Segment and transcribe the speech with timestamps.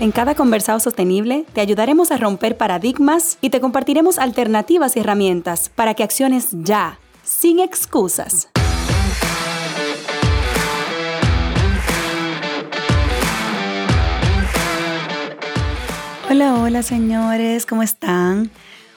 [0.00, 5.68] En cada conversado sostenible te ayudaremos a romper paradigmas y te compartiremos alternativas y herramientas
[5.68, 8.48] para que acciones ya, sin excusas.
[16.30, 18.50] Hola, hola señores, ¿cómo están?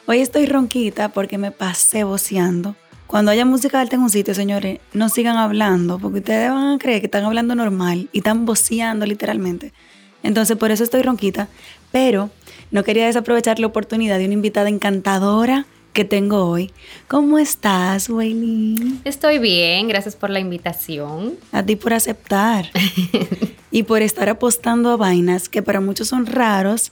[0.06, 2.78] Hoy estoy ronquita porque me pasé voceando.
[3.08, 6.78] Cuando haya música alta en un sitio, señores, no sigan hablando porque ustedes van a
[6.78, 9.74] creer que están hablando normal y están voceando literalmente.
[10.24, 11.48] Entonces, por eso estoy ronquita.
[11.92, 12.32] Pero
[12.72, 16.72] no quería desaprovechar la oportunidad de una invitada encantadora que tengo hoy.
[17.08, 19.02] ¿Cómo estás, Waylin?
[19.06, 21.36] Estoy bien, gracias por la invitación.
[21.52, 22.70] A ti por aceptar.
[23.72, 26.92] y por estar apostando a vainas que para muchos son raros,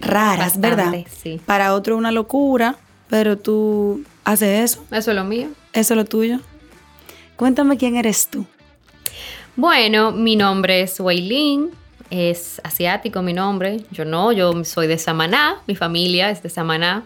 [0.00, 0.94] raras, ¿verdad?
[1.22, 1.40] Sí.
[1.44, 2.76] Para otro una locura,
[3.08, 4.84] pero tú haces eso.
[4.90, 5.48] Eso es lo mío.
[5.72, 6.40] Eso es lo tuyo.
[7.36, 8.46] Cuéntame quién eres tú.
[9.56, 11.70] Bueno, mi nombre es Waylin,
[12.10, 13.80] es asiático mi nombre.
[13.90, 17.04] Yo no, yo soy de Samaná, mi familia es de Samaná.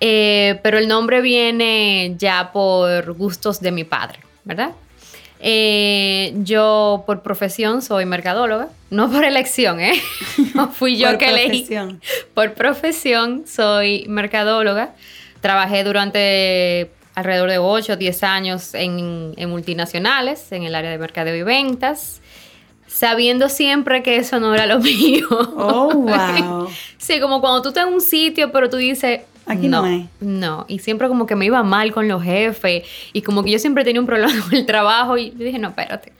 [0.00, 4.72] Eh, pero el nombre viene ya por gustos de mi padre, ¿verdad?
[5.42, 10.00] Eh, yo por profesión soy mercadóloga, no por elección, ¿eh?
[10.54, 11.64] No fui yo que elegí.
[11.64, 12.00] profesión.
[12.34, 14.94] Por profesión soy mercadóloga.
[15.40, 20.98] Trabajé durante alrededor de 8 o 10 años en, en multinacionales, en el área de
[20.98, 22.20] mercadeo y ventas,
[22.90, 25.26] sabiendo siempre que eso no era lo mío.
[25.30, 26.68] Oh, wow.
[26.98, 29.20] Sí, como cuando tú estás en un sitio, pero tú dices...
[29.46, 30.06] Aquí no es.
[30.20, 33.58] No, y siempre como que me iba mal con los jefes y como que yo
[33.58, 36.12] siempre tenía un problema con el trabajo y yo dije, no, espérate.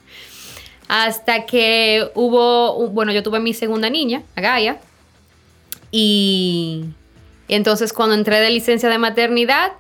[0.89, 4.81] Hasta que hubo, bueno, yo tuve mi segunda niña, a Gaia,
[5.93, 6.87] y
[7.47, 9.73] entonces cuando entré de licencia de maternidad,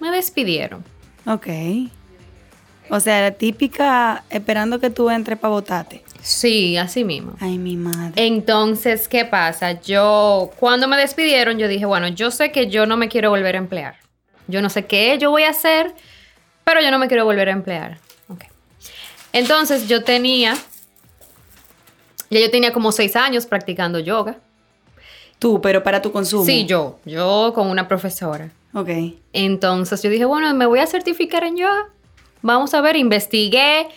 [0.00, 0.84] me despidieron.
[1.26, 1.46] Ok.
[2.90, 6.02] O sea, la típica esperando que tú entres para votarte.
[6.22, 7.34] Sí, así mismo.
[7.40, 8.12] Ay, mi madre.
[8.16, 9.80] Entonces, ¿qué pasa?
[9.80, 13.54] Yo, cuando me despidieron, yo dije, bueno, yo sé que yo no me quiero volver
[13.54, 13.96] a emplear.
[14.46, 15.94] Yo no sé qué yo voy a hacer,
[16.64, 17.98] pero yo no me quiero volver a emplear.
[18.28, 18.44] Ok.
[19.32, 20.56] Entonces, yo tenía,
[22.30, 24.38] ya yo tenía como seis años practicando yoga.
[25.38, 26.44] Tú, pero para tu consumo.
[26.44, 28.50] Sí, yo, yo con una profesora.
[28.74, 28.90] Ok.
[29.32, 31.88] Entonces yo dije, bueno, me voy a certificar en yoga.
[32.42, 33.88] Vamos a ver, investigué,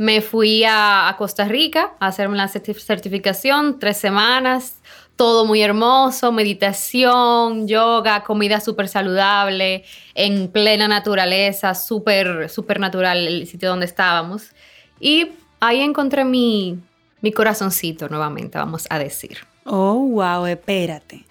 [0.00, 4.76] me fui a, Costa Rica a hacerme la certi- certificación, tres semanas,
[5.14, 9.84] todo muy hermoso, meditación, yoga, comida súper saludable,
[10.14, 14.52] en plena naturaleza, súper, súper natural el sitio donde estábamos.
[14.98, 16.78] Y ahí encontré mi,
[17.20, 19.36] mi corazoncito nuevamente, vamos a decir.
[19.66, 21.26] Oh, wow, espérate.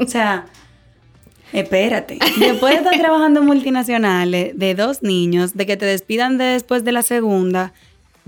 [0.00, 0.46] O sea,
[1.52, 2.18] espérate.
[2.36, 6.82] Después de estar trabajando en multinacionales, de dos niños, de que te despidan de después
[6.82, 7.72] de la segunda,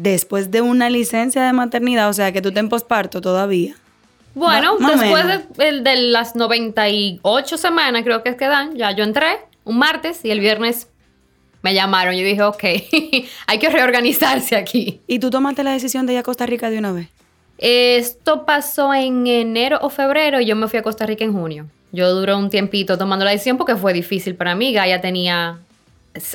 [0.03, 3.77] después de una licencia de maternidad, o sea, que tú estás en posparto todavía.
[4.35, 5.25] Bueno, después
[5.57, 9.27] de, de las 98 semanas creo que es que dan, ya yo entré
[9.65, 10.89] un martes y el viernes
[11.63, 12.15] me llamaron.
[12.15, 12.65] Yo dije, ok,
[13.47, 15.01] hay que reorganizarse aquí.
[15.07, 17.09] ¿Y tú tomaste la decisión de ir a Costa Rica de una vez?
[17.59, 21.67] Esto pasó en enero o febrero y yo me fui a Costa Rica en junio.
[21.93, 24.73] Yo duré un tiempito tomando la decisión porque fue difícil para mí.
[24.73, 25.59] Ya tenía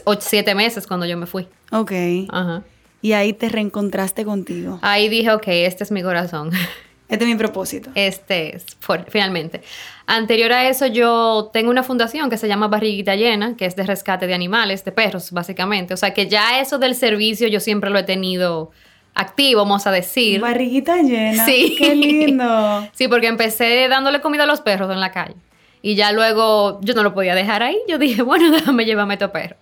[0.03, 1.47] 8, 7 meses cuando yo me fui.
[1.72, 1.94] Ok.
[2.30, 2.62] Ajá.
[3.05, 4.79] Y ahí te reencontraste contigo.
[4.81, 6.49] Ahí dije, ok, este es mi corazón.
[7.07, 7.91] Este es mi propósito.
[7.93, 8.66] Este es,
[9.09, 9.61] finalmente.
[10.07, 13.83] Anterior a eso, yo tengo una fundación que se llama Barriguita Llena, que es de
[13.83, 15.93] rescate de animales, de perros, básicamente.
[15.93, 18.71] O sea que ya eso del servicio yo siempre lo he tenido
[19.13, 20.41] activo, vamos a decir.
[20.41, 21.45] Barriguita llena.
[21.45, 21.75] Sí.
[21.77, 22.89] Qué lindo.
[22.93, 25.35] Sí, porque empecé dándole comida a los perros en la calle.
[25.83, 27.77] Y ya luego yo no lo podía dejar ahí.
[27.87, 29.57] Yo dije, bueno, déjame llevarme a tu perro.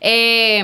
[0.00, 0.62] Eh,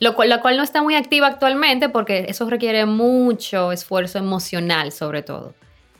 [0.00, 5.22] lo, cual, cual no está muy activa actualmente porque eso requiere mucho esfuerzo emocional, sobre
[5.22, 5.54] todo.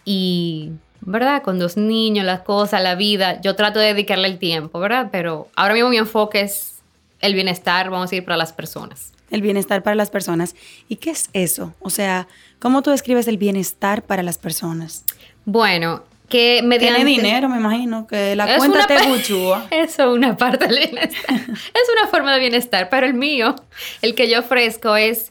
[0.05, 1.43] Y, ¿verdad?
[1.43, 5.09] Con dos niños, las cosas, la vida, yo trato de dedicarle el tiempo, ¿verdad?
[5.13, 6.81] Pero ahora mismo mi enfoque es
[7.21, 9.13] el bienestar, vamos a decir, para las personas.
[9.31, 10.55] El bienestar para las personas.
[10.89, 11.75] ¿Y qué es eso?
[11.81, 12.29] O sea,
[12.59, 15.05] ¿cómo tú describes el bienestar para las personas?
[15.45, 17.05] Bueno, que mediante...
[17.05, 19.67] Tiene dinero, me imagino, que la Es cuenta te buchúa.
[19.71, 21.35] Eso es una parte del bienestar.
[21.37, 23.55] es una forma de bienestar, pero el mío,
[24.01, 25.29] el que yo ofrezco es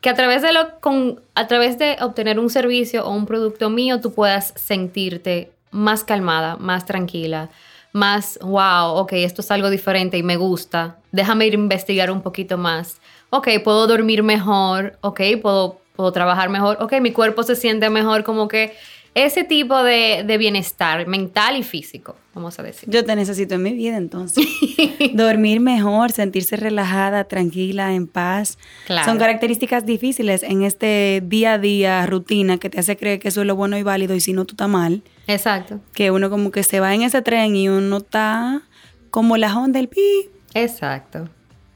[0.00, 3.68] que a través de lo con a través de obtener un servicio o un producto
[3.68, 7.50] mío tú puedas sentirte más calmada, más tranquila,
[7.90, 12.22] más, wow, ok, esto es algo diferente y me gusta, déjame ir a investigar un
[12.22, 13.00] poquito más.
[13.30, 18.22] Ok, puedo dormir mejor, ok, puedo, puedo trabajar mejor, ok, mi cuerpo se siente mejor,
[18.22, 18.72] como que
[19.14, 22.88] ese tipo de, bienestar mental y físico, vamos a decir.
[22.90, 24.44] Yo te necesito en mi vida entonces.
[25.14, 28.58] Dormir mejor, sentirse relajada, tranquila, en paz.
[29.04, 33.42] Son características difíciles en este día a día, rutina, que te hace creer que eso
[33.42, 35.02] es lo bueno y válido y si no, tú estás mal.
[35.28, 35.80] Exacto.
[35.92, 38.62] Que uno como que se va en ese tren y uno está
[39.10, 40.28] como la onda del pi.
[40.54, 41.28] Exacto.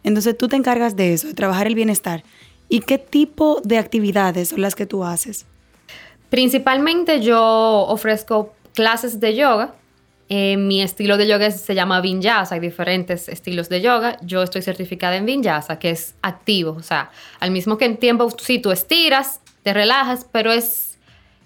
[0.02, 2.24] Entonces tú te encargas de eso, de trabajar el bienestar.
[2.68, 5.46] ¿Y qué tipo de actividades son las que tú haces?
[6.30, 9.74] Principalmente yo ofrezco clases de yoga.
[10.28, 14.18] Eh, mi estilo de yoga se llama Vinyasa, hay diferentes estilos de yoga.
[14.20, 17.10] Yo estoy certificada en Vinyasa, que es activo, o sea,
[17.40, 20.98] al mismo tiempo, sí, tú estiras, te relajas, pero es,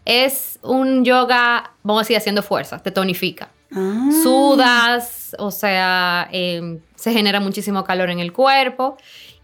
[0.05, 3.51] es un yoga, vamos a decir, haciendo fuerza, te tonifica.
[3.73, 4.11] Ah.
[4.23, 8.97] Sudas, o sea, em, se genera muchísimo calor en el cuerpo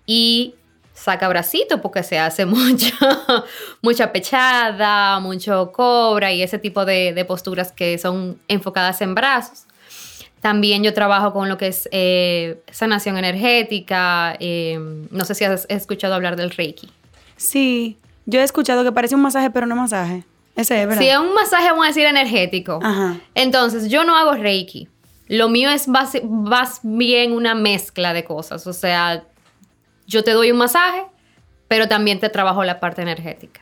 [0.04, 0.56] y
[0.98, 2.94] saca bracito porque se hace mucho,
[3.82, 9.64] mucha pechada, mucho cobra y ese tipo de, posturas que son enfocadas en brazos.
[10.40, 14.36] También yo trabajo con lo que es eh, sanación energética.
[14.38, 16.88] Em, no sé si has escuchado hablar del Reiki.
[17.36, 20.22] Sí, yo he escuchado que parece un masaje, pero no masaje.
[20.54, 21.02] Ese es, ¿verdad?
[21.02, 22.78] Sí, es un masaje, vamos a decir, energético.
[23.34, 24.88] Entonces, yo no hago Reiki.
[25.26, 28.66] Lo mío es más bien una mezcla de cosas.
[28.66, 29.24] O sea,
[30.08, 31.04] yo te doy un masaje,
[31.68, 33.60] pero también te trabajo la parte energética.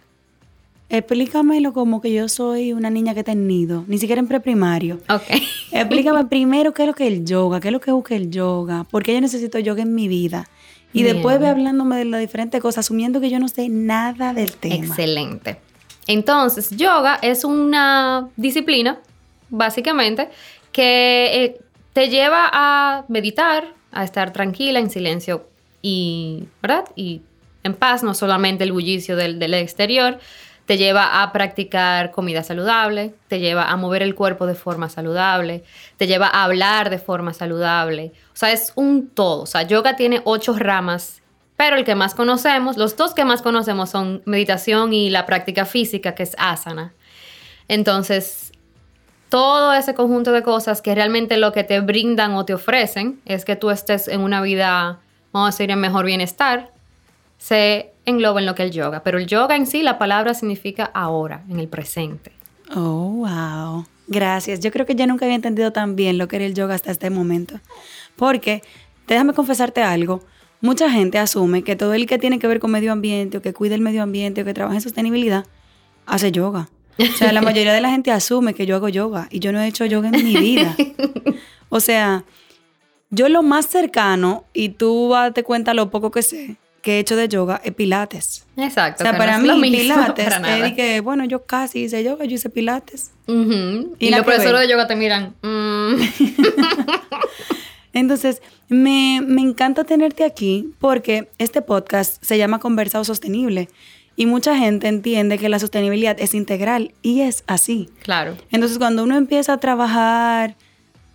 [0.88, 5.00] Explícamelo como que yo soy una niña que he tenido, ni siquiera en preprimario.
[5.08, 5.24] Ok.
[5.72, 8.30] Explícame primero qué es lo que es el yoga, qué es lo que busca el
[8.30, 10.48] yoga, por qué yo necesito yoga en mi vida.
[10.92, 14.56] Y después ve hablándome de las diferentes cosas, asumiendo que yo no sé nada del
[14.56, 14.76] tema.
[14.76, 15.58] Excelente.
[16.06, 19.00] Entonces, yoga es una disciplina,
[19.50, 20.30] básicamente,
[20.72, 21.60] que eh,
[21.92, 25.48] te lleva a meditar, a estar tranquila, en silencio
[25.88, 26.84] y, ¿verdad?
[26.96, 27.22] Y
[27.62, 30.18] en paz, no solamente el bullicio del, del exterior,
[30.64, 35.62] te lleva a practicar comida saludable, te lleva a mover el cuerpo de forma saludable,
[35.96, 38.10] te lleva a hablar de forma saludable.
[38.34, 39.42] O sea, es un todo.
[39.42, 41.22] O sea, yoga tiene ocho ramas,
[41.56, 45.66] pero el que más conocemos, los dos que más conocemos son meditación y la práctica
[45.66, 46.94] física, que es asana.
[47.68, 48.50] Entonces,
[49.28, 53.44] todo ese conjunto de cosas que realmente lo que te brindan o te ofrecen es
[53.44, 54.98] que tú estés en una vida
[55.36, 56.72] vamos a decir, en mejor bienestar,
[57.38, 59.02] se engloba en lo que es el yoga.
[59.02, 62.32] Pero el yoga en sí, la palabra significa ahora, en el presente.
[62.74, 63.86] Oh, wow.
[64.08, 64.60] Gracias.
[64.60, 66.90] Yo creo que yo nunca había entendido tan bien lo que era el yoga hasta
[66.90, 67.60] este momento.
[68.16, 68.62] Porque,
[69.06, 70.22] déjame confesarte algo,
[70.60, 73.52] mucha gente asume que todo el que tiene que ver con medio ambiente o que
[73.52, 75.44] cuida el medio ambiente o que trabaja en sostenibilidad,
[76.06, 76.70] hace yoga.
[76.98, 79.60] O sea, la mayoría de la gente asume que yo hago yoga y yo no
[79.60, 80.74] he hecho yoga en mi vida.
[81.68, 82.24] O sea,
[83.10, 87.16] yo lo más cercano, y tú darte cuenta lo poco que sé, que he hecho
[87.16, 88.46] de yoga, es pilates.
[88.56, 89.02] Exacto.
[89.02, 90.28] O sea, para mí pilates
[90.62, 93.10] es que, bueno, yo casi hice yoga, yo hice pilates.
[93.26, 95.34] Y, los profesores de yoga te miran.
[95.42, 95.96] Mm".
[97.92, 103.68] Entonces, me, me encanta tenerte aquí porque este podcast se llama Conversado Sostenible.
[104.14, 107.90] Y mucha gente entiende que la sostenibilidad es integral y es así.
[108.02, 108.36] Claro.
[108.50, 110.56] Entonces, cuando uno empieza a trabajar,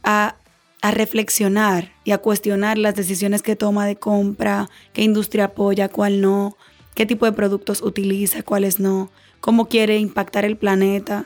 [0.04, 0.36] a
[0.82, 6.22] a reflexionar y a cuestionar las decisiones que toma de compra, qué industria apoya, cuál
[6.22, 6.58] no,
[6.96, 11.26] qué tipo de productos utiliza, cuáles no, cómo quiere impactar el planeta,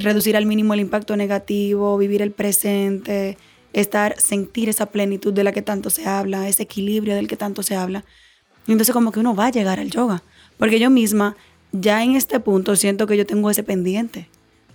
[0.00, 3.36] reducir al mínimo el impacto negativo, vivir el presente,
[3.74, 7.62] estar, sentir esa plenitud de la que tanto se habla, ese equilibrio del que tanto
[7.62, 8.04] se habla.
[8.66, 10.22] Entonces como que uno va a llegar al yoga,
[10.56, 11.36] porque yo misma
[11.72, 14.28] ya en este punto siento que yo tengo ese pendiente,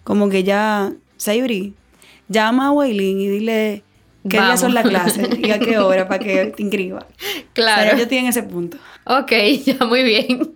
[0.04, 1.74] como que ya, Sayuri,
[2.28, 3.84] llama a Waylin y dile,
[4.30, 5.30] ¿Qué día son la clase?
[5.42, 7.06] ¿Y a qué hora para que te inscriba?
[7.54, 7.98] Claro.
[7.98, 8.78] yo estoy en ese punto.
[9.06, 9.32] Ok,
[9.66, 10.54] ya muy bien.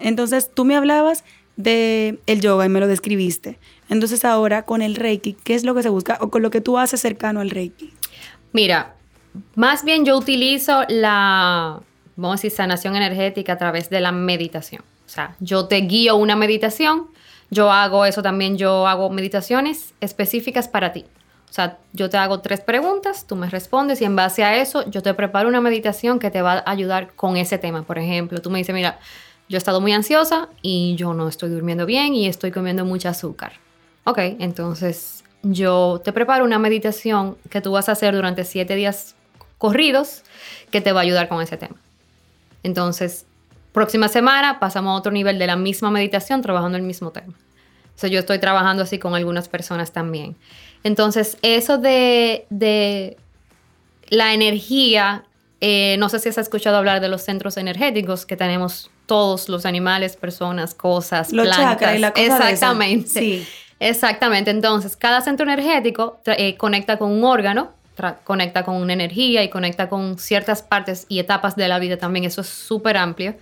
[0.00, 1.24] Entonces, tú me hablabas
[1.56, 3.58] de el yoga y me lo describiste.
[3.88, 6.60] Entonces, ahora con el Reiki, ¿qué es lo que se busca o con lo que
[6.60, 7.92] tú haces cercano al Reiki?
[8.52, 8.94] Mira,
[9.54, 11.80] más bien yo utilizo la,
[12.16, 14.82] vamos a decir, sanación energética a través de la meditación.
[15.06, 17.08] O sea, yo te guío una meditación,
[17.50, 21.04] yo hago eso también, yo hago meditaciones específicas para ti.
[21.54, 24.90] O sea, yo te hago tres preguntas, tú me respondes y en base a eso
[24.90, 27.84] yo te preparo una meditación que te va a ayudar con ese tema.
[27.84, 28.98] Por ejemplo, tú me dices, mira,
[29.48, 33.08] yo he estado muy ansiosa y yo no estoy durmiendo bien y estoy comiendo mucho
[33.08, 33.52] azúcar.
[34.02, 39.14] Ok, entonces yo te preparo una meditación que tú vas a hacer durante siete días
[39.56, 40.24] corridos
[40.72, 41.76] que te va a ayudar con ese tema.
[42.64, 43.26] Entonces,
[43.72, 47.32] próxima semana pasamos a otro nivel de la misma meditación trabajando el mismo tema.
[47.94, 50.34] sea, yo estoy trabajando así con algunas personas también.
[50.84, 53.16] Entonces, eso de, de
[54.08, 55.24] la energía,
[55.60, 59.66] eh, no sé si has escuchado hablar de los centros energéticos que tenemos todos los
[59.66, 61.96] animales, personas, cosas, Los plantas.
[61.96, 62.22] y la cosa.
[62.50, 63.08] Exactamente.
[63.08, 63.46] Sí.
[63.80, 64.50] Exactamente.
[64.50, 67.72] Entonces, cada centro energético eh, conecta con un órgano,
[68.24, 72.24] conecta con una energía y conecta con ciertas partes y etapas de la vida también.
[72.24, 73.34] Eso es súper amplio.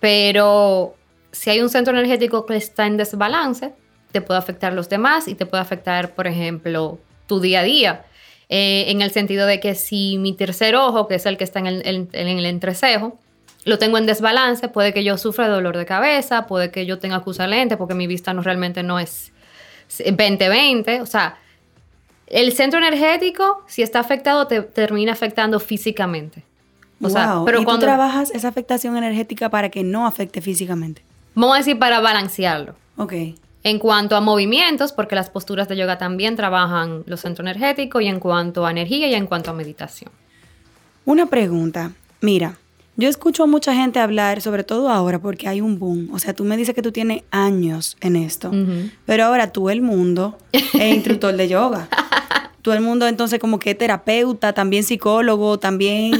[0.00, 0.94] Pero
[1.32, 3.74] si hay un centro energético que está en desbalance,
[4.16, 8.04] te puede afectar los demás y te puede afectar, por ejemplo, tu día a día.
[8.48, 11.58] Eh, en el sentido de que si mi tercer ojo, que es el que está
[11.58, 13.18] en el, en- en el entrecejo,
[13.64, 17.22] lo tengo en desbalance, puede que yo sufra dolor de cabeza, puede que yo tenga
[17.22, 19.32] que usar lente porque mi vista no realmente no es
[19.98, 21.00] 20-20.
[21.02, 21.36] O sea,
[22.28, 26.42] el centro energético, si está afectado, te termina afectando físicamente.
[27.02, 27.44] O sea, Wow.
[27.44, 31.02] pero y cuando tú trabajas esa afectación energética para que no afecte físicamente.
[31.34, 32.74] vamos a decir para balancearlo.
[32.96, 33.12] Ok.
[33.66, 38.06] En cuanto a movimientos, porque las posturas de yoga también trabajan los centros energéticos, y
[38.06, 40.12] en cuanto a energía y en cuanto a meditación.
[41.04, 41.90] Una pregunta.
[42.20, 42.58] Mira,
[42.94, 46.10] yo escucho a mucha gente hablar, sobre todo ahora, porque hay un boom.
[46.12, 48.52] O sea, tú me dices que tú tienes años en esto,
[49.04, 51.88] pero ahora tú el mundo es instructor de yoga.
[52.62, 56.12] Todo el mundo entonces como que es terapeuta, también psicólogo, también...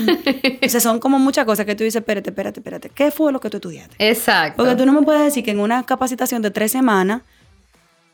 [0.64, 2.88] o sea, son como muchas cosas que tú dices, espérate, espérate, espérate.
[2.88, 3.96] ¿Qué fue lo que tú estudiaste?
[3.98, 4.56] Exacto.
[4.56, 7.22] Porque tú no me puedes decir que en una capacitación de tres semanas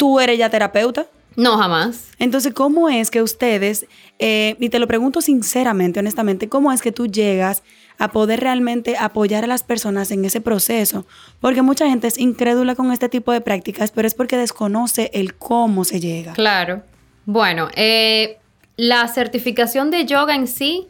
[0.03, 1.07] tú eres ya terapeuta.
[1.37, 2.09] No, jamás.
[2.19, 3.87] Entonces, ¿cómo es que ustedes,
[4.19, 7.63] eh, y te lo pregunto sinceramente, honestamente, cómo es que tú llegas
[7.99, 11.07] a poder realmente apoyar a las personas en ese proceso?
[11.39, 15.37] Porque mucha gente es incrédula con este tipo de prácticas, pero es porque desconoce el
[15.37, 16.33] cómo se llega.
[16.33, 16.83] Claro.
[17.25, 18.39] Bueno, eh,
[18.77, 20.89] la certificación de yoga en sí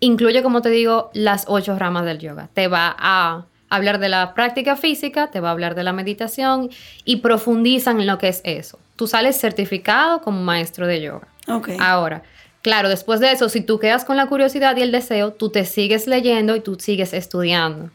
[0.00, 2.50] incluye, como te digo, las ocho ramas del yoga.
[2.52, 6.70] Te va a hablar de la práctica física, te va a hablar de la meditación
[7.04, 8.78] y profundizan en lo que es eso.
[8.96, 11.28] Tú sales certificado como maestro de yoga.
[11.48, 11.70] Ok.
[11.78, 12.22] Ahora,
[12.60, 15.64] claro, después de eso, si tú quedas con la curiosidad y el deseo, tú te
[15.64, 17.90] sigues leyendo y tú sigues estudiando.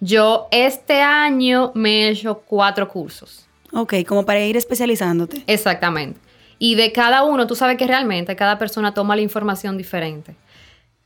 [0.00, 3.46] Yo este año me he hecho cuatro cursos.
[3.72, 5.44] Ok, como para ir especializándote.
[5.46, 6.18] Exactamente.
[6.58, 10.34] Y de cada uno, tú sabes que realmente cada persona toma la información diferente.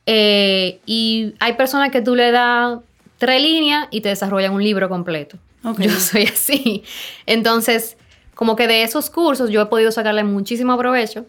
[0.05, 2.79] Eh, y hay personas que tú le das
[3.25, 5.39] tres líneas y te desarrollan un libro completo.
[5.79, 6.83] Yo soy así.
[7.25, 7.97] Entonces,
[8.35, 11.25] como que de esos cursos yo he podido sacarle muchísimo provecho.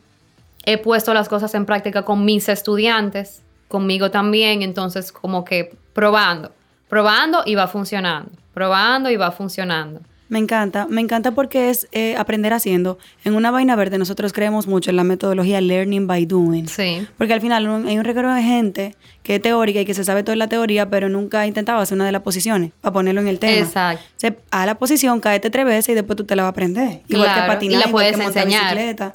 [0.66, 4.60] He puesto las cosas en práctica con mis estudiantes, conmigo también.
[4.60, 6.52] Entonces, como que probando,
[6.90, 8.30] probando y va funcionando.
[8.52, 10.00] Probando y va funcionando.
[10.28, 12.98] Me encanta, me encanta porque es eh, aprender haciendo.
[13.24, 16.66] En una vaina verde nosotros creemos mucho en la metodología learning by doing.
[16.68, 17.06] Sí.
[17.16, 20.02] Porque al final un- hay un reguero de gente que es teórica y que se
[20.02, 23.20] sabe toda la teoría, pero nunca ha intentado hacer una de las posiciones para ponerlo
[23.20, 23.58] en el tema.
[23.66, 24.04] Exacto.
[24.16, 27.02] Se, a la posición, caete tres veces y después tú te la vas a aprender.
[27.08, 28.74] Igual Claro, que patinar, y la igual puedes que montar enseñar.
[28.74, 29.14] bicicleta.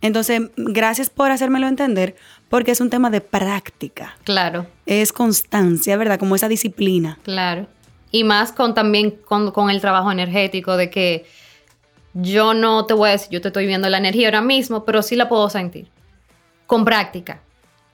[0.00, 2.16] Entonces, gracias por hacérmelo entender,
[2.48, 4.16] porque es un tema de práctica.
[4.24, 4.66] Claro.
[4.86, 6.18] Es constancia, ¿verdad?
[6.18, 7.18] Como esa disciplina.
[7.22, 7.68] Claro.
[8.12, 11.26] Y más con también con, con el trabajo energético, de que
[12.14, 15.02] yo no te voy a decir, yo te estoy viendo la energía ahora mismo, pero
[15.02, 15.88] sí la puedo sentir.
[16.66, 17.40] Con práctica.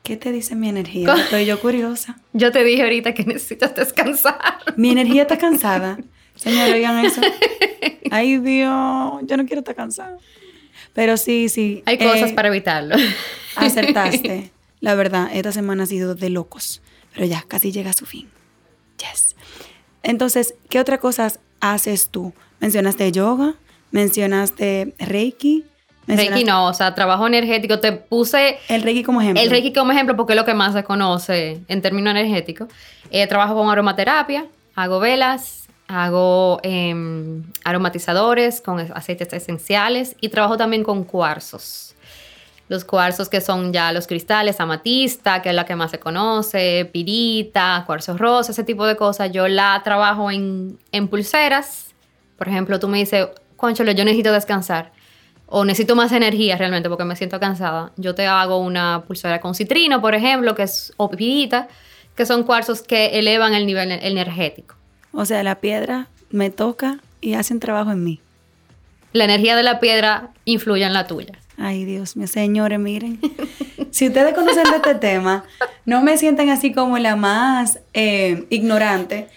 [0.03, 1.15] ¿Qué te dice mi energía?
[1.15, 2.17] Estoy yo curiosa.
[2.33, 4.39] Yo te dije ahorita que necesitas descansar.
[4.77, 5.99] Mi energía está cansada.
[6.35, 7.21] Señor, oigan eso.
[8.11, 8.71] Ay, Dios,
[9.25, 10.17] yo no quiero estar cansada.
[10.95, 11.83] Pero sí, sí.
[11.85, 12.97] Hay cosas eh, para evitarlo.
[13.57, 14.51] Acertaste.
[14.81, 16.81] La verdad, esta semana ha sido de locos.
[17.13, 18.31] Pero ya, casi llega a su fin.
[18.99, 19.37] Yes.
[20.09, 22.33] Entonces, ¿qué otras cosas haces tú?
[22.61, 23.55] Mencionaste yoga,
[23.93, 25.65] mencionaste Reiki.
[26.07, 27.79] Reiki no, o sea, trabajo energético.
[27.81, 29.43] Te puse El Reiki como ejemplo.
[29.43, 32.69] el Reiki como ejemplo porque es lo que más se conoce en términos energéticos.
[33.11, 40.57] Eh, trabajo con aromaterapia, hago velas, hago em, aromatizadores con es- aceites esenciales y trabajo
[40.57, 41.95] también con cuarzos.
[42.69, 46.89] Los cuarzos que son ya los cristales, amatista, que es la que más se conoce,
[46.93, 49.33] pirita, cuarzo rosa, ese tipo de cosas.
[49.33, 51.95] Yo la trabajo en, en pulseras.
[52.37, 54.93] Por ejemplo, tú me dices, Concholo, yo necesito descansar
[55.51, 59.55] o necesito más energía realmente porque me siento cansada, yo te hago una pulsera con
[59.55, 61.69] citrino, por ejemplo, que es o pirita,
[62.15, 64.77] que son cuarzos que elevan el nivel energético.
[65.13, 68.21] O sea, la piedra me toca y hace un trabajo en mí.
[69.13, 71.39] La energía de la piedra influye en la tuya.
[71.59, 73.19] Ay, Dios mío, señores, miren.
[73.91, 75.45] Si ustedes conocen de este tema,
[75.87, 79.29] no me sientan así como la más eh, ignorante,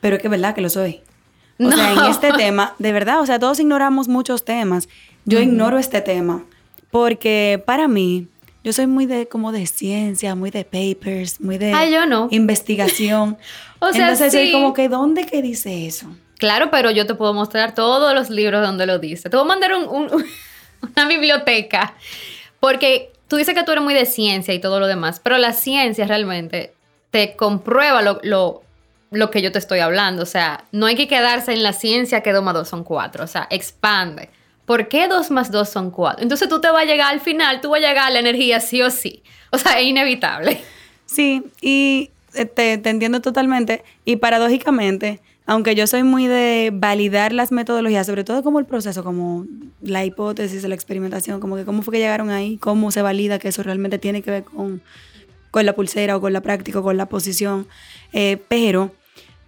[0.00, 1.00] pero es que es verdad que lo soy.
[1.60, 2.08] O sea, en No.
[2.08, 4.88] este tema, de verdad, o sea, todos ignoramos muchos temas.
[5.24, 6.44] Yo ignoro este tema
[6.90, 8.26] porque para mí,
[8.64, 12.28] yo soy muy de como de ciencia, muy de papers, muy de Ay, yo no.
[12.30, 13.38] investigación.
[13.78, 14.52] O sea, Entonces soy sí.
[14.52, 16.08] como que, ¿dónde que dice eso?
[16.38, 19.28] Claro, pero yo te puedo mostrar todos los libros donde lo dice.
[19.30, 19.72] Te voy a mandar
[20.96, 21.94] una biblioteca.
[22.60, 25.52] Porque tú dices que tú eres muy de ciencia y todo lo demás, pero la
[25.52, 26.72] ciencia realmente
[27.10, 28.20] te comprueba lo,
[29.10, 30.22] lo, que yo te estoy hablando.
[30.22, 33.24] O sea, no hay que quedarse en la ciencia que 2 más 2 son 4.
[33.24, 34.30] O sea, expande.
[34.66, 36.22] ¿Por qué 2 más 2 son 4?
[36.22, 38.60] Entonces tú te vas a llegar al final, tú vas a llegar a la energía
[38.60, 39.22] sí o sí.
[39.50, 40.60] O sea, es inevitable.
[41.06, 43.84] Sí, y eh, te, te entiendo totalmente.
[44.04, 49.04] Y paradójicamente, aunque yo soy muy de validar las metodologías, sobre todo como el proceso,
[49.04, 49.46] como
[49.82, 53.48] la hipótesis, la experimentación, como que cómo fue que llegaron ahí, cómo se valida que
[53.48, 54.80] eso realmente tiene que ver con,
[55.50, 57.66] con la pulsera o con la práctica o con la posición.
[58.14, 58.92] Eh, pero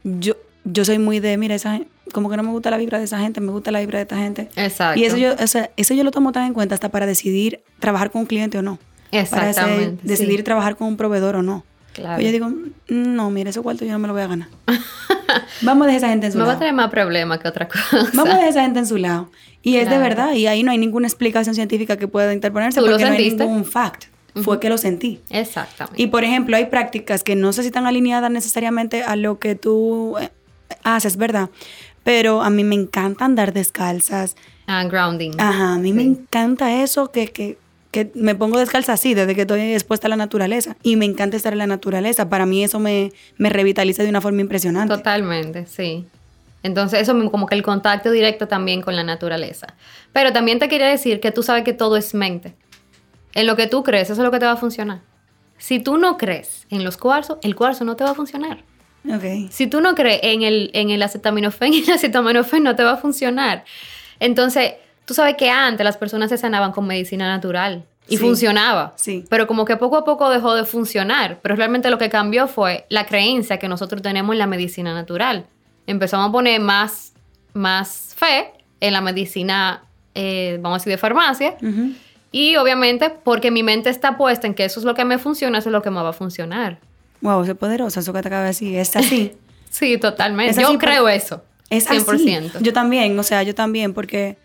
[0.05, 0.35] yo,
[0.65, 1.81] yo soy muy de, mira, esa,
[2.13, 4.03] como que no me gusta la vibra de esa gente, me gusta la vibra de
[4.03, 4.51] esta gente.
[4.57, 5.01] Exacto.
[5.01, 8.21] Y eso yo, eso yo lo tomo tan en cuenta hasta para decidir trabajar con
[8.23, 8.79] un cliente o no.
[9.13, 9.97] Exactamente.
[9.97, 11.65] Para decidir trabajar con un proveedor o no.
[11.97, 12.21] Claro.
[12.21, 12.53] yo digo,
[12.89, 14.49] no, mira, ese cuarto yo no me lo voy a ganar.
[15.63, 16.49] Vamos a dejar esa gente en su lado.
[16.51, 18.11] Me va a traer más problemas que otra cosa.
[18.13, 19.31] Vamos a dejar esa gente en su lado.
[19.63, 23.05] Y es de verdad, y ahí no hay ninguna explicación científica que pueda interponerse porque
[23.05, 24.05] no hay ningún fact.
[24.43, 25.21] Fue que lo sentí.
[25.31, 26.01] Exactamente.
[26.01, 29.55] Y por ejemplo, hay prácticas que no sé si están alineadas necesariamente a lo que
[29.55, 30.31] tú eh,
[30.85, 31.49] haces, ¿verdad?
[32.05, 34.37] Pero a mí me encanta andar descalzas.
[34.67, 35.33] Ah, grounding.
[35.39, 37.57] Ajá, a mí me encanta eso que, que
[37.97, 40.77] que me pongo descalza así desde que estoy expuesta a la naturaleza.
[40.83, 42.29] Y me encanta estar en la naturaleza.
[42.29, 44.95] Para mí eso me, me revitaliza de una forma impresionante.
[44.95, 46.05] Totalmente, sí.
[46.63, 49.69] Entonces eso como que el contacto directo también con la naturaleza.
[50.13, 52.55] Pero también te quería decir que tú sabes que todo es mente.
[53.33, 55.01] En lo que tú crees, eso es lo que te va a funcionar.
[55.57, 58.63] Si tú no crees en los cuarzos, el cuarzo no te va a funcionar.
[59.11, 59.49] Okay.
[59.51, 62.97] Si tú no crees en el, en el acetaminofén, el acetaminofén no te va a
[62.99, 63.65] funcionar.
[64.21, 64.75] Entonces,
[65.07, 68.93] Tú sabes que antes las personas se sanaban con medicina natural y funcionaba.
[68.97, 69.25] Sí.
[69.29, 71.39] Pero como que poco a poco dejó de funcionar.
[71.43, 75.47] Pero realmente lo que cambió fue la creencia que nosotros tenemos en la medicina natural.
[75.87, 77.13] Empezamos a poner más,
[77.53, 79.85] más fe en la medicina,
[80.15, 81.57] eh, vamos a decir, de farmacia.
[82.33, 85.59] Y obviamente porque mi mente está puesta en que eso es lo que me funciona,
[85.59, 86.81] eso es lo que me va a funcionar.
[87.21, 88.77] Wow, es poderosa eso que te acaba de decir.
[88.77, 89.33] Es así.
[89.71, 90.61] sí, totalmente.
[90.61, 91.43] yo creo eso.
[91.71, 92.51] Es 100%.
[92.55, 92.65] Así.
[92.65, 94.37] Yo también, o sea, yo también, porque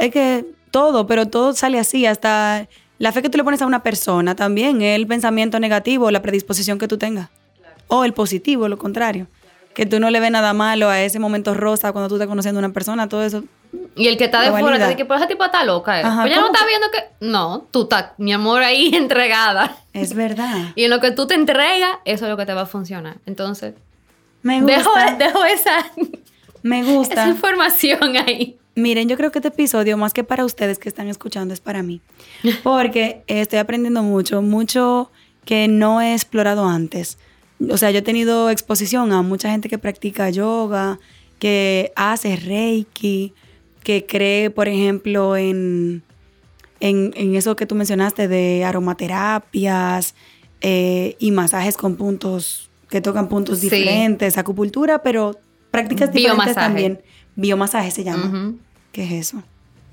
[0.00, 2.66] es que todo, pero todo sale así, hasta
[2.98, 6.78] la fe que tú le pones a una persona también, el pensamiento negativo, la predisposición
[6.78, 7.28] que tú tengas.
[7.86, 9.26] O el positivo, lo contrario.
[9.74, 12.60] Que tú no le ves nada malo a ese momento rosa cuando tú estás conociendo
[12.60, 13.44] a una persona, todo eso.
[13.94, 16.00] Y el que está de fuera te dice que pues ese tipo está loca.
[16.00, 16.02] Eh.
[16.02, 17.26] pues ya no está viendo que.
[17.26, 19.76] No, tú estás, mi amor, ahí entregada.
[19.92, 20.72] Es verdad.
[20.74, 23.18] y en lo que tú te entregas, eso es lo que te va a funcionar.
[23.26, 23.74] Entonces.
[24.42, 24.76] Me gusta.
[24.76, 25.84] Dejo, dejo esa.
[26.62, 27.14] Me gusta.
[27.22, 28.58] Esa información ahí.
[28.80, 31.82] Miren, yo creo que este episodio, más que para ustedes que están escuchando, es para
[31.82, 32.00] mí.
[32.62, 35.10] Porque estoy aprendiendo mucho, mucho
[35.44, 37.18] que no he explorado antes.
[37.70, 40.98] O sea, yo he tenido exposición a mucha gente que practica yoga,
[41.38, 43.34] que hace reiki,
[43.82, 46.02] que cree, por ejemplo, en,
[46.80, 50.14] en, eso que tú mencionaste de aromaterapias
[50.60, 55.38] eh, y masajes con puntos, que tocan puntos diferentes, acupuntura, pero
[55.70, 57.02] prácticas diferentes también.
[57.36, 58.54] Biomasaje se llama.
[58.92, 59.42] ¿Qué es eso?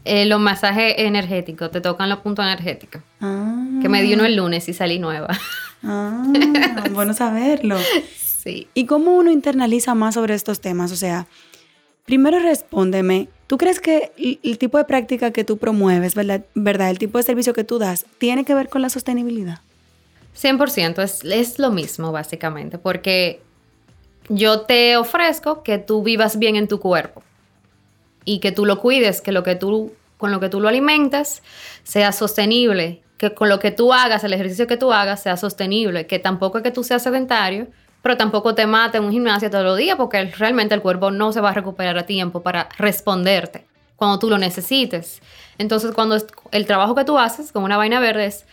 [0.06, 3.02] Eh, los masajes energéticos, te tocan los puntos energéticos.
[3.20, 3.80] Ah.
[3.82, 5.28] Que me di uno el lunes y salí nueva.
[5.84, 6.24] Ah,
[6.92, 7.78] bueno saberlo.
[8.16, 8.68] Sí.
[8.74, 10.92] ¿Y cómo uno internaliza más sobre estos temas?
[10.92, 11.28] O sea,
[12.06, 14.12] primero respóndeme, ¿tú crees que
[14.44, 16.46] el, tipo de práctica que tú promueves, ¿verdad?
[16.56, 16.90] ¿verdad?
[16.90, 19.60] El tipo de servicio que tú das, tiene que ver con la sostenibilidad?
[20.42, 23.42] 100%, es, es lo mismo básicamente, porque
[24.30, 27.24] yo te ofrezco que tú vivas bien en tu cuerpo
[28.28, 31.42] y que tú lo cuides, que lo que tú con lo que tú lo alimentas
[31.84, 36.08] sea sostenible, que con lo que tú hagas, el ejercicio que tú hagas sea sostenible,
[36.08, 37.68] que tampoco es que tú seas sedentario,
[38.02, 41.32] pero tampoco te mate en un gimnasio todos los días porque realmente el cuerpo no
[41.32, 45.22] se va a recuperar a tiempo para responderte cuando tú lo necesites.
[45.58, 46.18] Entonces, cuando
[46.52, 48.46] el trabajo que tú haces con una vaina verde es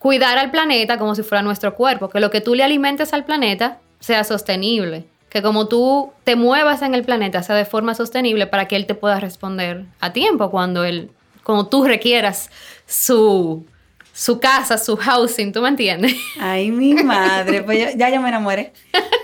[0.00, 3.24] cuidar al planeta como si fuera nuestro cuerpo, que lo que tú le alimentes al
[3.24, 8.46] planeta sea sostenible, que como tú te muevas en el planeta sea de forma sostenible
[8.46, 11.10] para que él te pueda responder a tiempo cuando él,
[11.42, 12.48] como tú requieras
[12.86, 13.66] su,
[14.14, 16.14] su casa, su housing, ¿tú me entiendes?
[16.40, 18.72] Ay, mi madre, pues ya yo me enamoré.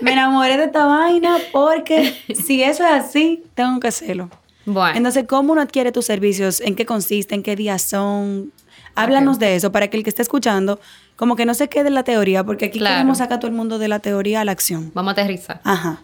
[0.01, 4.29] Me enamoré de esta vaina porque si eso es así, tengo que hacerlo.
[4.65, 4.95] Bueno.
[4.95, 6.61] Entonces, ¿cómo uno adquiere tus servicios?
[6.61, 7.41] ¿En qué consisten?
[7.41, 8.53] ¿Qué días son?
[8.93, 10.79] Háblanos de eso para que el que esté escuchando
[11.15, 13.79] como que no se quede en la teoría, porque aquí queremos sacar todo el mundo
[13.79, 14.91] de la teoría a la acción.
[14.93, 15.61] Vamos a aterrizar.
[15.63, 16.01] Ajá.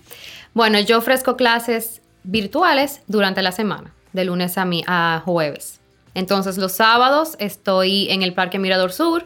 [0.54, 5.80] Bueno, yo ofrezco clases virtuales durante la semana, de lunes a, mi, a jueves.
[6.14, 9.26] Entonces, los sábados estoy en el Parque Mirador Sur,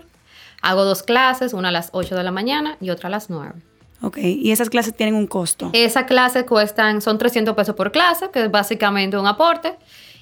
[0.61, 3.53] hago dos clases, una a las 8 de la mañana y otra a las 9.
[4.01, 5.69] Ok, y esas clases tienen un costo.
[5.71, 9.77] Esas clases cuestan, son 300 pesos por clase, que es básicamente un aporte.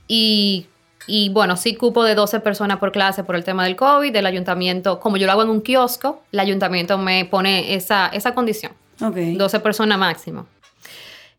[0.07, 0.67] Y,
[1.11, 4.25] y bueno, sí cupo de 12 personas por clase por el tema del COVID, del
[4.25, 8.71] ayuntamiento, como yo lo hago en un kiosco, el ayuntamiento me pone esa, esa condición.
[9.01, 9.17] Ok.
[9.35, 10.47] 12 personas máximo.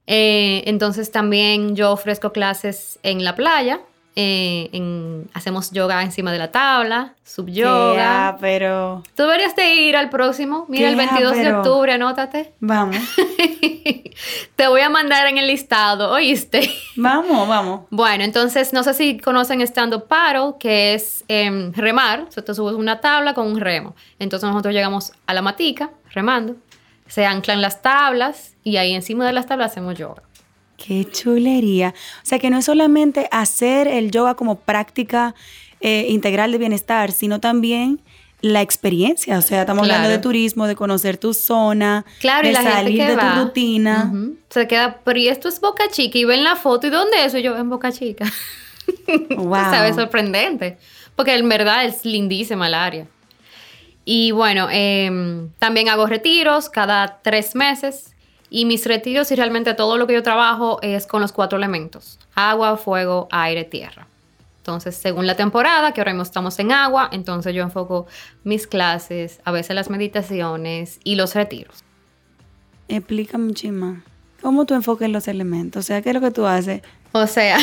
[0.06, 3.80] Eh, entonces también yo ofrezco clases en la playa.
[4.16, 8.36] Eh, en- hacemos yoga encima de la tabla, subyoga.
[8.40, 10.66] pero Tú deberías de ir al próximo.
[10.68, 12.52] Mira, el Qué 22 de octubre, anótate.
[12.60, 12.96] Vamos,
[14.56, 16.70] Te voy a mandar en el listado, ¿oíste?
[16.96, 17.80] vamos, vamos.
[17.90, 22.20] Bueno, entonces no sé si conocen Stand Up Paddle, que es em, remar.
[22.28, 23.94] O sea, tú subes una tabla con un remo.
[24.18, 26.56] Entonces nosotros llegamos a la matica, remando.
[27.06, 30.22] Se anclan las tablas y ahí encima de las tablas hacemos yoga.
[30.84, 31.94] Qué chulería.
[32.22, 35.34] O sea que no es solamente hacer el yoga como práctica
[35.80, 38.00] eh, integral de bienestar, sino también
[38.40, 39.38] la experiencia.
[39.38, 42.74] O sea, estamos hablando de turismo, de conocer tu zona, Claro, de y la gente
[42.76, 44.12] salir que de va, tu rutina.
[44.50, 47.26] se queda, pero y esto es Boca Chica y ven la foto y ¿dónde es
[47.26, 47.38] eso?
[47.38, 48.24] Yo en Boca Chica.
[49.36, 49.54] Wow.
[49.54, 49.94] ¿Sabes?
[49.94, 50.76] Sorprendente.
[51.14, 53.06] Porque en verdad es lindísima el área.
[54.04, 58.11] Y bueno, em, también hago retiros cada tres meses.
[58.54, 62.18] Y mis retiros y realmente todo lo que yo trabajo es con los cuatro elementos.
[62.34, 64.06] Agua, fuego, aire, tierra.
[64.58, 68.06] Entonces, según la temporada, que ahora mismo estamos en agua, entonces yo enfoco
[68.44, 71.82] mis clases, a veces las meditaciones y los retiros.
[72.88, 74.04] Explícame un chisma.
[74.42, 75.86] ¿Cómo tú enfocas los elementos?
[75.86, 76.82] O sea, ¿qué es lo que tú haces?
[77.12, 77.56] O sea,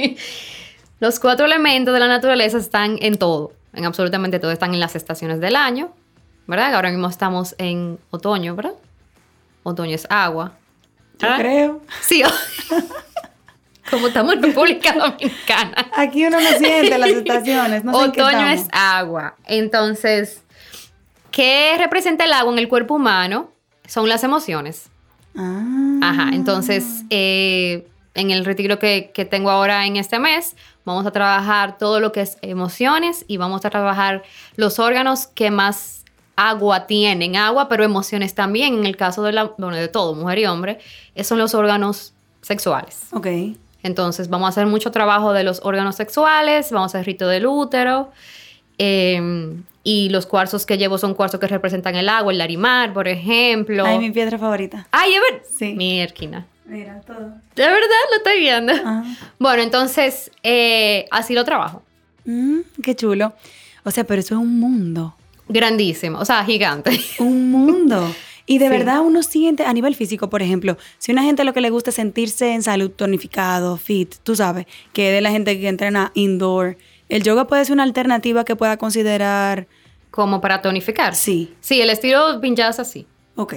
[1.00, 4.50] los cuatro elementos de la naturaleza están en todo, en absolutamente todo.
[4.50, 5.90] Están en las estaciones del año,
[6.46, 6.74] ¿verdad?
[6.74, 8.74] Ahora mismo estamos en otoño, ¿verdad?
[9.68, 10.52] Otoño es agua.
[11.18, 11.36] Yo ¿Ah?
[11.38, 11.82] creo.
[12.02, 12.28] Sí, o-
[13.90, 15.88] como estamos en República Dominicana.
[15.96, 17.82] Aquí uno no siente las estaciones.
[17.82, 19.34] No sé Otoño es agua.
[19.46, 20.42] Entonces,
[21.32, 23.50] ¿qué representa el agua en el cuerpo humano?
[23.88, 24.88] Son las emociones.
[25.36, 25.98] Ah.
[26.02, 31.10] Ajá, entonces eh, en el retiro que, que tengo ahora en este mes, vamos a
[31.10, 34.22] trabajar todo lo que es emociones y vamos a trabajar
[34.54, 36.04] los órganos que más
[36.36, 38.74] agua tienen, agua, pero emociones también.
[38.74, 40.78] En el caso de, la, bueno, de todo, mujer y hombre,
[41.22, 43.08] son los órganos sexuales.
[43.12, 43.26] Ok.
[43.82, 47.46] Entonces vamos a hacer mucho trabajo de los órganos sexuales, vamos a hacer rito del
[47.46, 48.10] útero.
[48.78, 49.56] eh,
[49.88, 53.84] y los cuarzos que llevo son cuarzos que representan el agua, el larimar, por ejemplo.
[53.86, 54.88] Ay, mi piedra favorita.
[54.90, 55.46] Ay, es verdad.
[55.56, 55.74] Sí.
[55.76, 56.44] Mi erquina.
[56.64, 57.20] Mira, todo.
[57.54, 58.72] De verdad, lo estoy viendo.
[59.38, 61.84] Bueno, entonces, eh, así lo trabajo.
[62.24, 63.34] Mm, qué chulo.
[63.84, 65.14] O sea, pero eso es un mundo.
[65.48, 66.98] Grandísimo, o sea, gigante.
[67.18, 68.14] Un mundo.
[68.48, 68.70] Y de Sí.
[68.70, 71.90] verdad uno siente a nivel físico, por ejemplo, si una gente lo que le gusta
[71.90, 76.12] es sentirse en salud, tonificado, fit, tú sabes, que es de la gente que entrena
[76.14, 76.76] indoor,
[77.08, 79.66] el yoga puede ser una alternativa que pueda considerar,
[80.12, 81.14] Como para tonificar.
[81.16, 83.06] sí, Sí, el estilo vinyasa sí.
[83.34, 83.54] ok.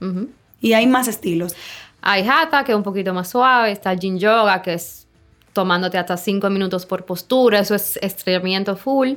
[0.00, 0.28] Ujú.
[0.60, 1.54] Y hay más estilos.
[2.00, 3.70] Hay hatha, que es un poquito más suave.
[3.70, 5.06] Está yin yoga, que es
[5.52, 7.60] tomándote hasta 5 minutos por postura.
[7.60, 9.14] Eso es estreñimiento full.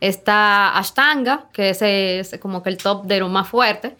[0.00, 3.96] Está ashtanga, que es como que el top de lo más fuerte.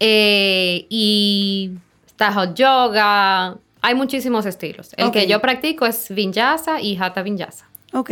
[0.00, 1.72] Eh, y
[2.06, 3.56] está hot yoga.
[3.82, 4.90] Hay muchísimos estilos.
[4.96, 7.66] El que yo practico es vinyasa y hatha vinyasa.
[7.92, 8.10] Ok.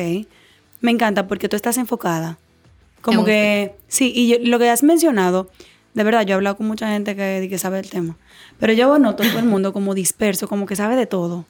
[0.81, 2.39] Me encanta porque tú estás enfocada.
[3.01, 5.51] Como En que, sí, y yo- lo que has mencionado,
[5.95, 8.17] de verdad, yo he hablado con mucha gente que, que sabe el tema,
[8.61, 11.45] pero yo noto todo el mundo como disperso, como que sabe de todo.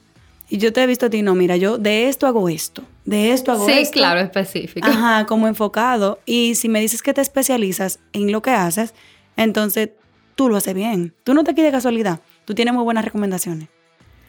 [0.49, 3.31] Y yo te he visto a ti, no, mira, yo de esto hago esto, de
[3.31, 3.93] esto hago Sí, esto.
[3.93, 4.87] claro, específico.
[4.87, 6.19] Ajá, como enfocado.
[6.25, 8.93] Y si me dices que te especializas en lo que haces,
[9.37, 9.89] entonces
[10.35, 11.13] tú lo haces bien.
[11.23, 12.19] Tú no te quedes de casualidad.
[12.45, 13.69] Tú tienes muy buenas recomendaciones.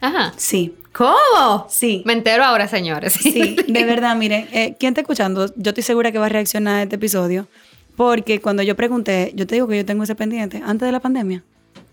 [0.01, 0.33] Ajá.
[0.37, 1.67] Sí, ¿Cómo?
[1.69, 2.01] sí.
[2.05, 3.13] Me entero ahora, señores.
[3.13, 5.47] Sí, de verdad, miren, eh, ¿quién está escuchando?
[5.57, 7.47] Yo estoy segura que va a reaccionar a este episodio,
[7.95, 10.99] porque cuando yo pregunté, yo te digo que yo tengo ese pendiente antes de la
[10.99, 11.43] pandemia.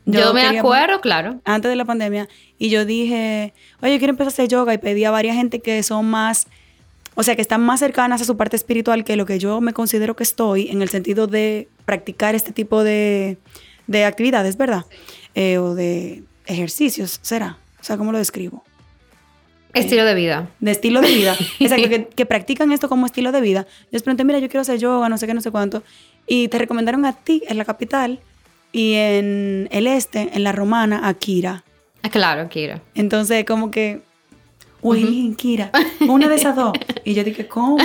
[0.05, 1.41] Yo, me acuerdo, claro.
[1.45, 5.05] Antes de la pandemia, y yo dije, oye, quiero empezar a hacer yoga, y pedí
[5.05, 6.49] a varias gente que son más,
[7.15, 9.73] o sea, que están más cercanas a su parte espiritual que lo que yo me
[9.73, 13.39] considero que estoy, en el sentido de practicar este tipo de,
[13.87, 14.87] de actividades, ¿verdad?
[15.35, 17.59] Eh, o de ejercicios, ¿será?
[17.81, 18.65] O sea, ¿cómo lo describo?
[19.73, 20.51] Estilo de vida.
[20.61, 21.37] de estilo de vida.
[21.61, 23.67] Exacto, que, que practican esto como estilo de vida.
[23.85, 25.83] Yo les pregunté, mira, yo quiero hacer yoga, no sé qué, no sé cuánto.
[26.27, 28.21] Y te recomendaron a ti en la capital
[28.73, 31.65] y en el este, en la romana, a Kira.
[32.03, 32.83] Ah, Claro, Kira.
[32.95, 34.03] Entonces, como que,
[34.81, 35.71] uy, Kira,
[36.09, 36.73] una de esas dos.
[37.05, 37.79] Y yo dije, ¿cómo?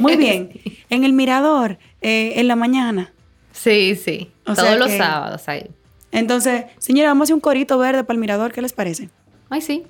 [0.00, 0.50] Muy bien.
[0.90, 3.12] En el mirador, eh, en la mañana.
[3.52, 4.30] Sí, sí.
[4.46, 5.70] O Todos los que- sábados ahí.
[6.10, 9.10] Entonces, señora, vamos a hacer un corito verde para el mirador, ¿qué les parece?
[9.50, 9.84] Ay, sí.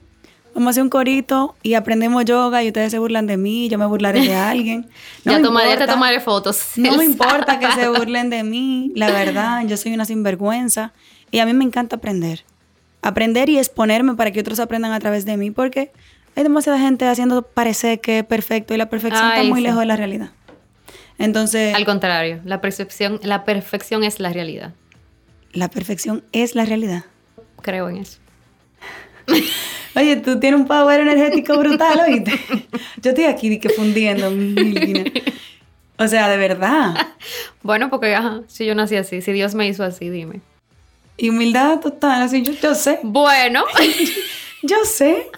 [0.54, 3.76] Vamos a hacer un corito y aprendemos yoga y ustedes se burlan de mí, yo
[3.78, 4.88] me burlaré de alguien.
[5.24, 6.72] No ya tomaré, te tomaré fotos.
[6.76, 10.92] No me importa que se burlen de mí, la verdad, yo soy una sinvergüenza
[11.30, 12.44] y a mí me encanta aprender.
[13.02, 15.92] Aprender y exponerme para que otros aprendan a través de mí porque
[16.36, 19.64] hay demasiada gente haciendo parecer que es perfecto y la perfección Ay, está muy sí.
[19.66, 20.30] lejos de la realidad.
[21.18, 24.72] Entonces, Al contrario, la percepción, la perfección es la realidad.
[25.52, 27.04] la perfección es la realidad.
[27.62, 28.18] Creo en eso.
[29.96, 32.40] Oye, tú tienes un power energético brutal, ¿oíste?
[33.00, 34.28] Yo estoy aquí que fundiendo.
[35.96, 36.94] O sea, de verdad.
[37.62, 40.40] Bueno, porque ajá, si yo nací así, si Dios me hizo así, dime.
[41.16, 42.98] Y humildad total, así yo, yo sé.
[43.02, 43.64] Bueno,
[44.66, 45.30] Yo sé.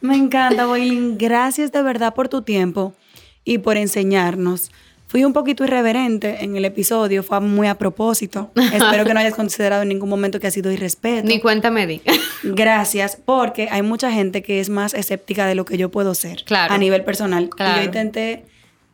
[0.00, 1.18] Me encanta, Boylin.
[1.18, 2.94] Gracias de verdad por tu tiempo
[3.44, 4.70] y por enseñarnos.
[5.10, 8.52] Fui un poquito irreverente en el episodio, fue muy a propósito.
[8.72, 11.26] Espero que no hayas considerado en ningún momento que ha sido irrespeto.
[11.26, 12.00] ni cuenta me di.
[12.44, 16.44] Gracias, porque hay mucha gente que es más escéptica de lo que yo puedo ser
[16.44, 16.72] Claro.
[16.72, 17.44] a nivel personal.
[17.44, 17.78] Y Claro.
[17.80, 18.44] yo intenté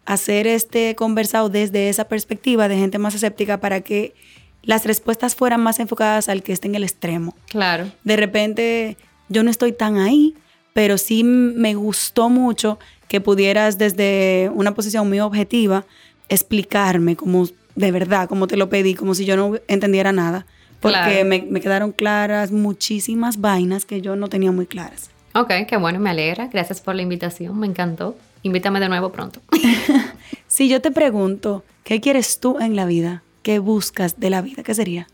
[0.07, 4.15] hacer este conversado desde esa perspectiva de gente más escéptica para que
[4.63, 7.91] las respuestas fueran más enfocadas al que esté en el extremo Claro.
[8.05, 8.97] de repente
[9.29, 10.35] yo no estoy tan ahí,
[10.73, 15.85] pero sí me gustó mucho que pudieras desde una posición muy objetiva
[16.29, 20.47] explicarme como de verdad, como te lo pedí, como si yo no entendiera nada.
[20.81, 21.25] Porque Claro.
[21.29, 25.11] me, me quedaron claras muchísimas vainas que yo no tenía muy claras.
[25.35, 26.47] Ok, qué bueno, me alegra.
[26.49, 28.17] Gracias por la invitación, me encantó.
[28.43, 29.41] Invítame de nuevo pronto.
[30.49, 33.23] Si yo te pregunto, ¿qué quieres tú en la vida?
[33.43, 34.63] ¿Qué buscas de la vida?
[34.63, 35.07] ¿Qué sería?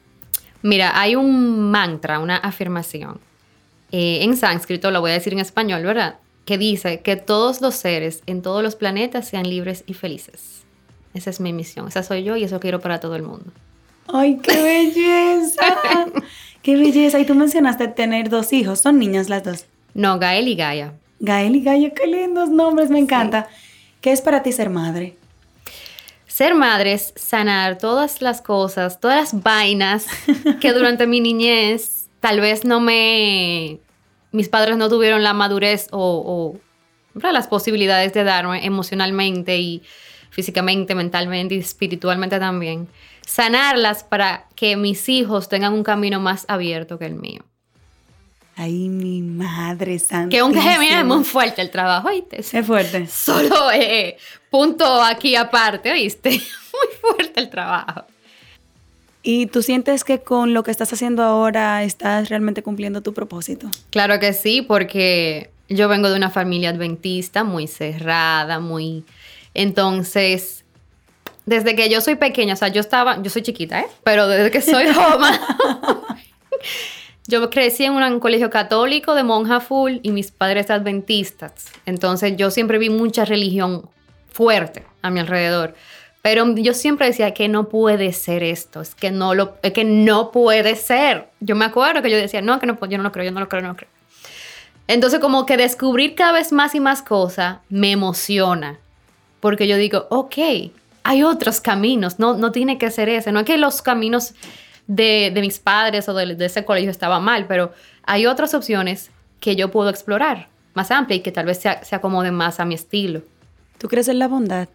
[0.62, 3.18] Mira, hay un mantra, una afirmación.
[3.90, 6.16] eh, en sánscrito, lo voy a decir en español, ¿verdad?
[6.44, 10.61] Que dice que todos los seres en todos los planetas sean libres y felices.
[11.14, 13.46] Esa es mi misión, esa soy yo y eso quiero para todo el mundo.
[14.08, 15.62] ¡Ay, qué belleza!
[16.62, 17.18] ¡Qué belleza!
[17.20, 19.66] Y tú mencionaste tener dos hijos, son niñas las dos.
[19.94, 20.94] No, Gael y Gaia.
[21.20, 23.48] Gael y Gallo, qué lindos nombres, me encanta.
[24.00, 25.16] ¿Qué es para ti ser madre?
[26.26, 30.06] Ser madre es sanar todas las cosas, todas las vainas
[30.60, 33.78] que durante mi niñez tal vez no me...
[34.32, 36.58] Mis padres no tuvieron la madurez o,
[37.14, 39.82] o, las posibilidades de darme emocionalmente y
[40.32, 42.88] físicamente, mentalmente y espiritualmente también.
[43.24, 47.44] Sanarlas para que mis hijos tengan un camino más abierto que el mío.
[48.56, 50.28] Ay, mi madre santa.
[50.28, 52.40] Que aunque mira, es muy fuerte el trabajo, ¿oíste?
[52.40, 53.06] Es fuerte.
[53.06, 54.16] Solo eh,
[54.50, 56.30] punto aquí aparte, ¿oíste?
[56.72, 58.04] Muy fuerte el trabajo.
[59.22, 63.70] ¿Y tú sientes que con lo que estás haciendo ahora estás realmente cumpliendo tu propósito?
[63.90, 69.04] Claro que sí, porque yo vengo de una familia adventista muy cerrada, muy...
[69.54, 70.64] Entonces,
[71.46, 73.86] desde que yo soy pequeña, o sea, yo estaba, yo soy chiquita, ¿eh?
[74.04, 75.34] Pero desde que soy joven,
[77.26, 81.66] yo crecí en un colegio católico de monja full y mis padres adventistas.
[81.86, 83.88] Entonces, yo siempre vi mucha religión
[84.30, 85.74] fuerte a mi alrededor.
[86.22, 89.84] Pero yo siempre decía que no puede ser esto, es que no lo, es que
[89.84, 91.28] no puede ser.
[91.40, 93.40] Yo me acuerdo que yo decía, no, que no, yo no lo creo, yo no
[93.40, 93.90] lo creo, no lo creo.
[94.86, 98.78] Entonces como que descubrir cada vez más y más cosas me emociona,
[99.42, 100.38] porque yo digo, ok,
[101.02, 104.34] hay otros caminos, no, no tiene que ser ese, no es que los caminos
[104.86, 107.72] de, de mis padres o de, de ese colegio estaban mal, pero
[108.04, 111.96] hay otras opciones que yo puedo explorar más amplia y que tal vez se, se
[111.96, 113.22] acomoden más a mi estilo.
[113.78, 114.68] ¿Tú crees en la bondad?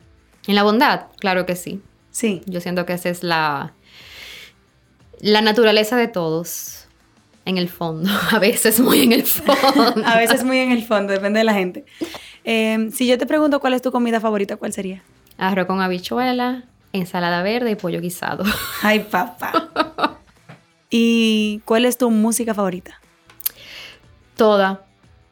[0.47, 1.81] En la bondad, claro que sí.
[2.11, 2.41] Sí.
[2.45, 3.71] Yo siento que esa es la,
[5.21, 6.87] la naturaleza de todos,
[7.45, 10.03] en el fondo, a veces muy en el fondo.
[10.05, 11.85] A veces muy en el fondo, depende de la gente.
[12.49, 15.03] Eh, si yo te pregunto cuál es tu comida favorita, ¿cuál sería?
[15.37, 18.45] Arroz con habichuela, ensalada verde y pollo guisado.
[18.81, 19.69] Ay, papá.
[20.89, 23.01] ¿Y cuál es tu música favorita?
[24.35, 24.85] Toda.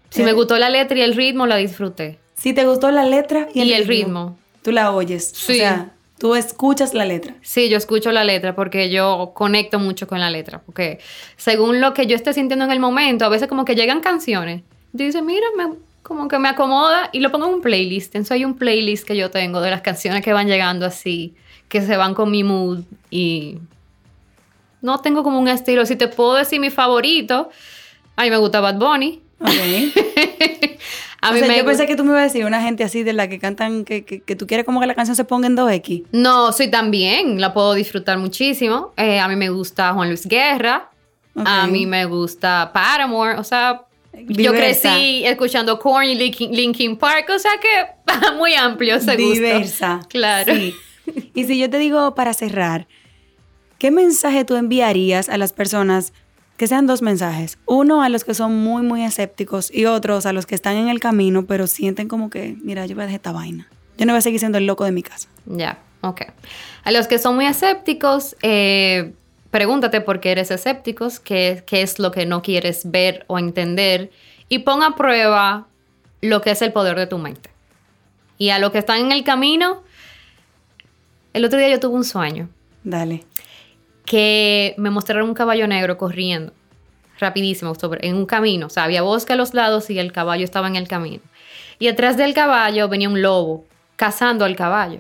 [0.10, 0.26] Si Eh.
[0.26, 2.20] me gustó la letra y el ritmo, la disfruté.
[2.36, 4.38] Si te gustó la letra y el, Y el ritmo.
[4.62, 5.32] Tú la oyes.
[5.32, 5.58] O Sí.
[5.58, 7.36] sea, tú escuchas la letra.
[7.42, 10.60] Sí, yo escucho la letra porque yo conecto mucho con la letra.
[10.66, 11.00] Porque
[11.38, 14.64] según lo que yo esté sintiendo en el momento, a veces como que llegan canciones.
[14.92, 15.76] Dice, mira, me-
[16.06, 18.14] como que me acomoda y lo pongo en un playlist.
[18.14, 21.34] Entonces hay un playlist que yo tengo de las canciones que van llegando así,
[21.68, 23.58] que se van con mi mood y
[24.82, 25.84] no tengo como un estilo.
[25.88, 27.50] Si te puedo decir mi favorito,
[28.16, 29.20] a mí me gusta Bad Bunny.
[29.40, 29.50] Ok.
[31.22, 32.84] A o mí sea, me yo pensé que tú me ibas a decir una gente
[32.84, 35.26] así de la que cantan, que, que, que tú quieres como que la canción se
[35.26, 36.04] ponga en 2X.
[36.12, 38.94] No, sí, también la puedo disfrutar muchísimo.
[38.96, 40.92] Eh, a mí me gusta Juan Luis Guerra.
[41.34, 43.40] A mí me gusta Paramore.
[43.40, 43.86] O sea,
[44.28, 47.30] yo crecí escuchando Korn y Linkin, Park.
[47.36, 49.34] O sea que muy amplio ese gusto.
[49.34, 50.00] Diversa.
[50.10, 50.54] Claro.
[50.54, 50.74] Sí.
[51.34, 52.88] Y si yo te digo para cerrar,
[53.78, 56.14] ¿qué mensaje tú enviarías a las personas
[56.58, 57.58] que sean dos mensajes.
[57.66, 60.88] Uno a los que son muy, muy escépticos y otros a los que están en
[60.88, 63.68] el camino, pero sienten como que, mira, yo voy a dejar esta vaina.
[63.98, 65.28] Yo no voy a seguir siendo el loco de mi casa.
[65.46, 66.22] Ya, ok.
[66.84, 69.14] A los que son muy escépticos, eh,
[69.56, 74.12] pregúntate por qué eres escépticos, qué, qué es lo que no quieres ver o entender
[74.50, 75.66] y pon a prueba
[76.20, 77.50] lo que es el poder de tu mente.
[78.38, 79.82] Y a los que están en el camino,
[81.32, 82.50] el otro día yo tuve un sueño
[82.84, 83.24] Dale.
[84.06, 86.52] que me mostraron un caballo negro corriendo
[87.18, 88.68] rapidísimo sobre, en un camino.
[88.68, 91.24] O sea, había bosque a los lados y el caballo estaba en el camino.
[91.80, 93.64] Y atrás del caballo venía un lobo
[93.96, 95.00] cazando al caballo.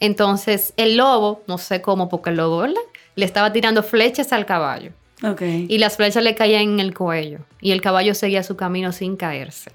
[0.00, 2.82] Entonces el lobo, no sé cómo, porque el lobo, ¿verdad?
[3.16, 4.92] Le estaba tirando flechas al caballo.
[5.22, 5.42] Ok.
[5.42, 7.40] Y las flechas le caían en el cuello.
[7.60, 9.72] Y el caballo seguía su camino sin caerse.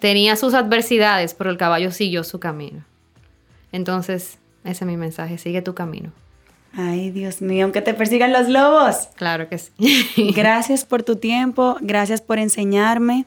[0.00, 2.84] Tenía sus adversidades, pero el caballo siguió su camino.
[3.72, 6.12] Entonces, ese es mi mensaje, sigue tu camino.
[6.72, 9.08] Ay, Dios mío, aunque te persigan los lobos.
[9.16, 9.72] Claro que sí.
[10.36, 13.24] Gracias por tu tiempo, gracias por enseñarme,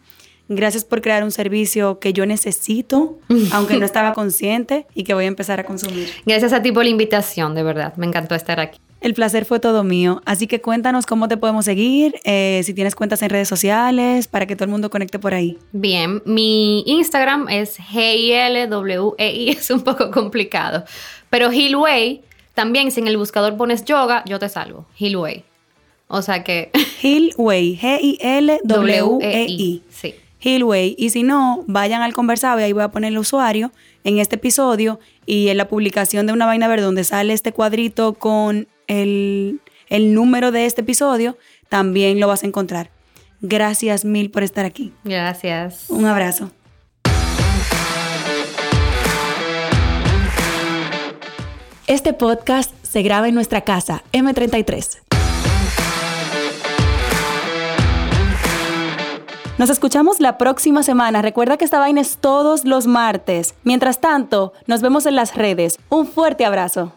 [0.47, 3.17] gracias por crear un servicio que yo necesito,
[3.51, 6.09] aunque no estaba consciente y que voy a empezar a consumir.
[6.25, 7.93] Gracias a ti por la invitación, de verdad.
[7.97, 8.79] Me encantó estar aquí.
[9.01, 12.93] El placer fue todo mío, así que cuéntanos cómo te podemos seguir, eh, si tienes
[12.93, 15.57] cuentas en redes sociales, para que todo el mundo conecte por ahí.
[15.71, 20.83] Bien, mi Instagram es G-I-L-W-E-I, es un poco complicado.
[21.31, 22.21] Pero Hillway,
[22.53, 24.85] también si en el buscador pones yoga, yo te salvo.
[24.99, 25.45] Hillway.
[26.07, 26.69] O sea que...
[27.01, 29.81] Hillway, G-I-L-W-E-I.
[29.89, 30.13] Sí.
[30.43, 30.95] Hillway.
[30.99, 33.71] Y si no, vayan al conversado y ahí voy a poner el usuario
[34.03, 38.13] en este episodio y en la publicación de una vaina verde donde sale este cuadrito
[38.13, 41.37] con el, el número de este episodio,
[41.69, 42.91] también lo vas a encontrar.
[43.39, 44.93] Gracias mil por estar aquí.
[45.03, 45.89] Gracias.
[45.89, 46.51] Un abrazo.
[51.87, 54.99] Este podcast se graba en nuestra casa, M33.
[59.57, 61.21] Nos escuchamos la próxima semana.
[61.21, 63.55] Recuerda que esta vaina es todos los martes.
[63.63, 65.79] Mientras tanto, nos vemos en las redes.
[65.89, 66.93] Un fuerte abrazo.